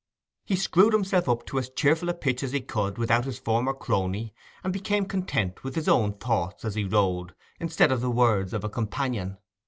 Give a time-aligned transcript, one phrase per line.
[0.43, 3.71] He screwed himself up to as cheerful a pitch as he could without his former
[3.71, 8.51] crony, and became content with his own thoughts as he rode, instead of the words
[8.51, 9.37] of a companion.